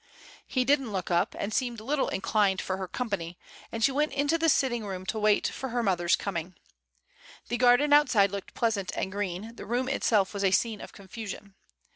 [0.47, 3.37] He didn't look up, and seemed little in clined for her company,
[3.71, 6.55] and she went into the sit ting room to wait for her mother's coming.
[7.49, 11.53] The garden outside looked pleasant and green; the room itself was a scene of confusion.